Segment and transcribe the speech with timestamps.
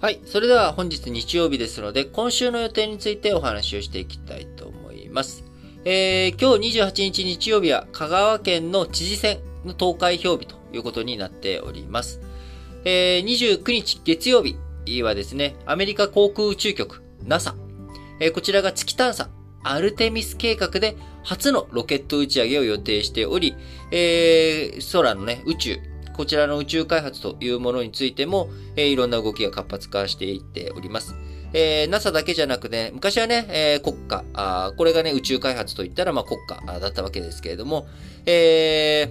[0.00, 0.20] はい。
[0.24, 5.44] それでは本日日曜日ですので、今週の予定についてお話をしていきたいと思います。
[5.84, 12.22] えー、今日28日日曜日は香川県の知事選の投開票日ということになっております。
[12.86, 17.54] えー、29日月曜日はですね、アメリカ航空宇宙局 NASA、
[18.20, 19.28] えー、こちらが月探査
[19.62, 23.54] アルテミス計画で初のロケット打ち上げを予定しており、
[23.90, 25.78] えー、空のね、宇宙、
[26.20, 31.14] こちらの宇宙開発というものについても、えー、いろんな動きが活発化していっております。
[31.54, 37.86] えー、NASA だけじゃなくね、昔はね、えー、国家あ、これがね、宇宙開発といったら、まあ、国家だったわけですけれども、
[38.26, 39.10] え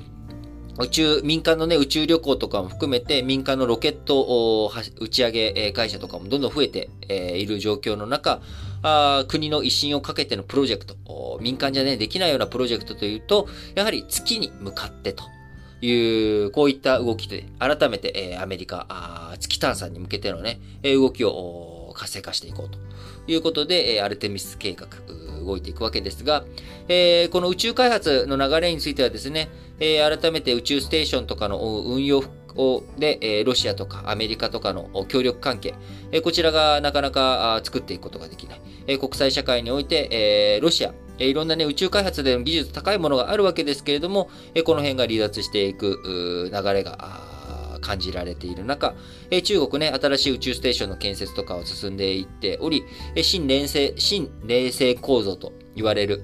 [0.78, 8.40] ー、宇宙、民間のね、宇宙旅行とかも含めて、民間のロケットを打ち上げ会社とかもどんどん増えて、いる状況の中、
[8.84, 15.24] あ国の威信をかけてのプロジェクト、民間じゃね、できないようなプロジェクトというと、やはり月に向かってと。
[15.82, 22.80] いう、こういった動きで、改めて、え、アメリカ、あ月探査に向けてのね、動きを活性化していこうと
[23.28, 24.88] いうことで、え、アルテミス計画、
[25.40, 26.46] 動いていくわけですが、
[26.88, 32.24] えー、この宇宙開発の流れについてはですね、えー、改めて宇宙ステーションとかの運用
[32.56, 35.76] をで、えロシアとかアメリカとかの協力関係、
[36.12, 38.62] えこちらがなかなか作っていくことができない。
[38.88, 48.96] え国際社会において、えロシア、えいろんなね、宇宙開発での技術高いものがあるわけですけれども、えこの辺が離脱していく流れが感じられている中、
[49.30, 52.84] え中国ね、新しい宇宙ステーションの建設とかを進んでいっており、
[53.16, 56.24] え新連星、新冷静構造と言われる、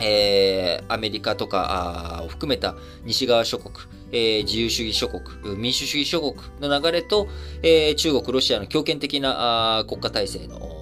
[0.00, 3.74] えー、アメリカとかを含めた西側諸国、
[4.12, 7.28] えー、自由主義諸国、民主主義諸国の流れと、
[7.62, 10.75] えー、中国、ロシアの強権的な国家体制の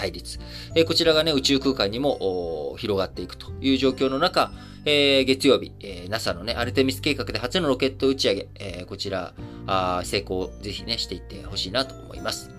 [0.00, 0.38] 対立。
[0.74, 4.50] えこちらがね、宇宙空間にも広がっていくという状況の中、
[4.86, 9.34] えー、月曜日、えー、NASA のね、アルテミス計画で初のロケット打ち上げ、えー、こちら、
[9.66, 12.50] あ成功ぜひね、していってほしいなと思います。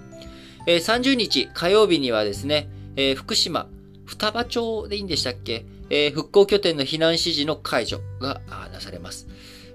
[0.68, 3.68] えー、30日火曜日にはですね、えー、福島、
[4.06, 9.28] 双葉町でいいんでしたっけ、えー、復興拠点の避難指示の解除がなされます。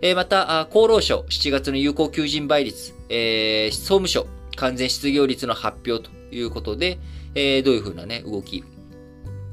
[0.03, 4.27] えー、また、厚労省7月の有効求人倍率、えー、総務省
[4.57, 6.99] 完全失業率の発表ということで、
[7.37, 8.65] えー、どういうふうなね、動き、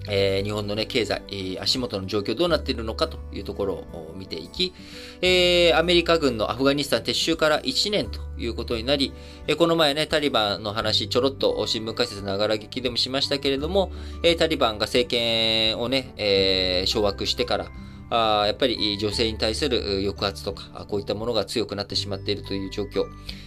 [0.08, 1.22] えー、日本のね、経済、
[1.62, 4.74] 足元の状況どうなっているのかというところを見ていき、
[5.22, 9.14] えー、アメリカ軍のアフガニスタン撤収から1年ということになり、
[9.48, 13.92] え、この前ね、タリバンの話、ちょろっと新聞解説ながら聞きでもしましたけれども、
[14.24, 17.72] え、タリバンが政権をね、え、掌握してから、
[18.10, 23.06] あやっぱり女性に対する抑圧とか、こういったものが強くなってしまっているという状況。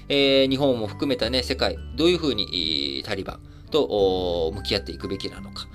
[0.09, 5.67] え、日本も含めたね、世界、どういうふうにタリバンと向き合っていくべきなのか。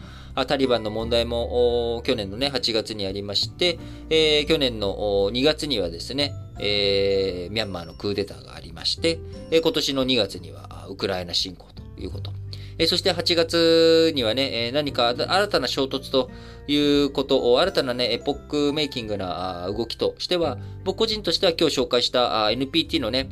[0.47, 3.77] タリバンの問題も去年のね、8月にありまして、
[4.09, 9.19] えー、去年の2月にはですね、えー、ミャンマーのクーデターがありまして、
[9.51, 12.31] えー、今年の2月にはウクライナ侵攻ということ。
[12.77, 16.31] えー、そして8月にはね、え何か新たな衝突と
[16.67, 23.29] いうことを、新たなね、エポックメイキングな動きとしては、僕個人としては今日紹介した NPT のね、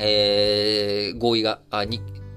[0.00, 1.60] えー、合意が、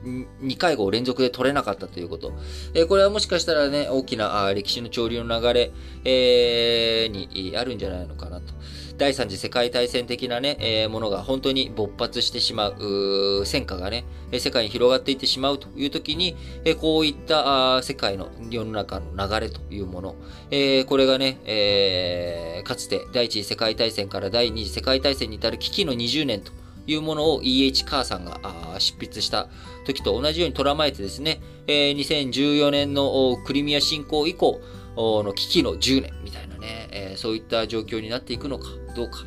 [0.04, 2.34] 2回合連続で取れなかったということ。
[2.74, 5.72] えー、これはもしかしたらね、大きなあ歴史の潮流の流れ、
[6.06, 8.54] えー、にあるんじゃないのかなと。
[8.98, 14.06] 第三次世界大戦的なね、えー、ものが本当に勃発してしまう、う戦火がね、
[14.40, 16.36] 世界に広がっていってしまうという時に、
[16.66, 20.16] えー、こういったあ世界の世の中の流れというもの、
[20.52, 26.52] えー、これがね、えー、かつて第一次世界大戦から第二次世界大戦に至る危機の20年と
[26.88, 27.86] いうものを E.H.
[27.86, 28.40] カーさんが
[28.80, 29.50] 執筆した
[29.86, 34.62] 時と同じように捉まえてですね、えー、2014年のクリミア侵攻以降
[34.96, 39.20] の危機の10年みたいなね、えー、そういった状況になっていくのかどうか、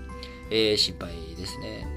[0.50, 1.88] えー、心配ですね。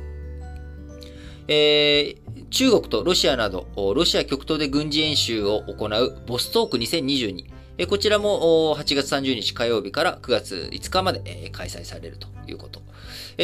[1.49, 7.56] えー、中国とロシアなど、ロシア極東で軍事演習を行うボストーク2022。
[7.85, 12.81] こちらも8月30日火曜日から9月5日まで開催されるということ。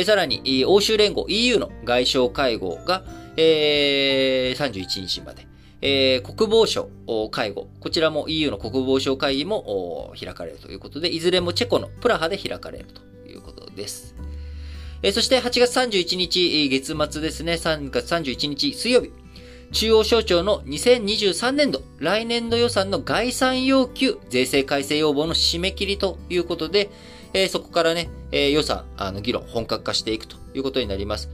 [0.05, 3.03] さらに、欧州連合 EU の外相会合が
[3.37, 5.45] 31日まで。
[5.81, 6.89] え、国防省
[7.29, 7.67] 会合。
[7.79, 14.15] こちらも EU の国防省会議も開かれるということで、いずれもチェコのプラハで開かれるということです。
[15.03, 19.11] え、そして8月31日、月末ですね、3月31日水曜日。
[19.73, 26.91] 中央省庁の2023年度、来年度予算の概算要求、税制改正要望の締め切りということで、
[27.33, 31.31] えー、そこからね、えー、予算、あの、議論、本格化していくということになります。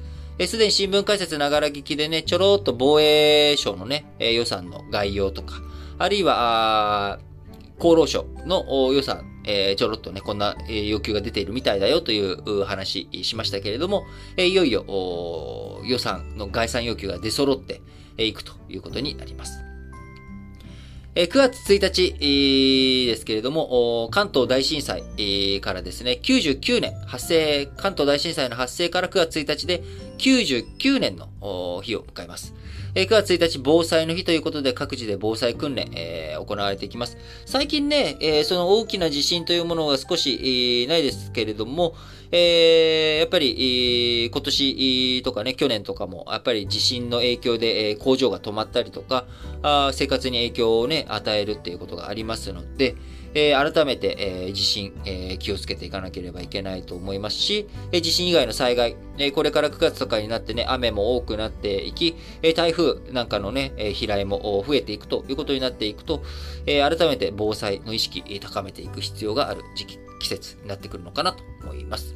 [0.47, 5.55] す、で、に新聞解説ながら聞きでね、ちょろっと防衛省のね、えー、予算の概要とか、
[5.97, 7.19] あるいは、
[7.77, 14.05] 厚労省の予算、えー、ちょろっとね、こんな、要求が出ているみたいだよという話しましたけれども、
[14.37, 17.81] えー、いよいよ予算の概算要求が出揃って、
[18.25, 19.63] いくということになります。
[21.15, 25.03] 9月1日ですけれども、関東大震災
[25.59, 29.83] からですね、99年発生、関東大震災の発生から9月1日で
[30.19, 32.53] 99年の日を迎えます。
[32.95, 37.17] 9月1日防災の日ということで各地で防災訓練、え、行われていきます。
[37.45, 41.95] 最近ね、え、その大きな地震というものが少し、ないですけれども、
[42.31, 49.25] え、やっぱり、今年とかね、去年とかも、やっぱり地震の影響で、え、工場が止まったりとか、
[49.61, 52.95] あ生活に影響をね、与えるっていうことがありますので、
[53.33, 66.23] えー、改めて、えー、地震、えー、気をつけていかなければいけないと思いますし、え、地震以外の災害、え、これから9月とかになってね、雨も多くなっていき、え、台風なんかのね、え、飛来も増えていくということになっていくと、
[66.65, 72.15] え、改めて防災の意識、高めていく必要がある時期、季節になってくるのかなと思います。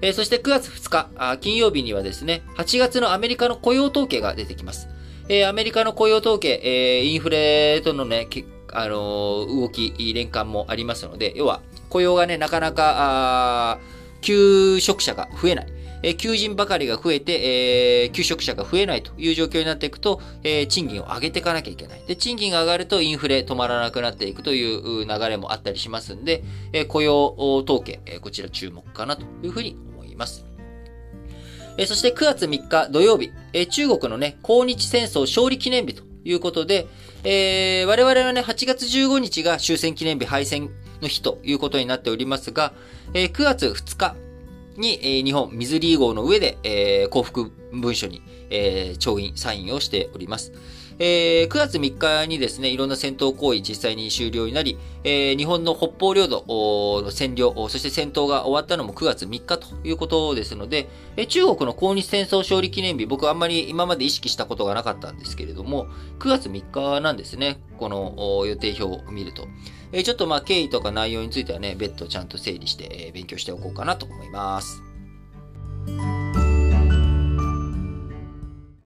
[0.00, 4.88] え、そして9月2日あ、金曜日にはですね、8月のアメリカの雇用統計が出てきます。
[5.28, 8.26] えー、アメリカの雇用統計、えー、インフレとのね、
[8.74, 13.78] あの動き、連関もありますので、要は、雇用がね、なかなか、
[14.20, 15.74] 求職者が増えない。
[16.04, 22.02] え求人ばかりが増えて、えー、求職者が増えないという状況になっていくと、えー、賃金を上げていかなきゃいけない。
[22.06, 26.44] で、賃金が上がるとインフレ止まらなくなっていくという流れもあったりしますんで、
[26.74, 30.44] えー、雇用統計、えこちら注目かなというふうに思います。
[31.78, 36.86] えそして9月3日土曜日、え中国のね、抗日戦争勝利記念日ということで、
[37.26, 40.68] えー、我々はね、8月15日が終戦記念日敗戦
[41.00, 42.74] の日ということになっておりますが、
[43.14, 44.14] えー、9月2日
[44.76, 50.52] に、えー、日本水リー号の上で、えー、幸福文書に、えー、調印、サインをしております。
[50.98, 65.86] えー、9月3日にですね、いろんな戦闘行為実際に終了になり、えー、日本の北方領土の占領、そして戦闘が終わったのも9月3日ということですので、えー、中国の抗日戦争勝利記念日、僕あんまり今まで意識したことがなかったんですけれども、
[66.18, 69.48] 9月3日なんですね、この予定表を見ると。
[69.92, 74.93] えー、ちょっとまあ経緯とか内容についてはね、別途ちゃんと整理して、えー、勉強しておこうかなと思います。